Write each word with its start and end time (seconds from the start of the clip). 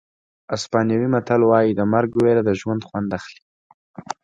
اسپانوي 0.55 1.07
متل 1.13 1.41
وایي 1.45 1.71
د 1.75 1.81
مرګ 1.93 2.11
وېره 2.23 2.41
د 2.45 2.51
ژوند 2.59 2.81
خوند 2.87 3.09
اخلي. 3.17 3.41